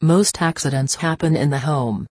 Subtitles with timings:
[0.00, 2.06] Most accidents happen in the home.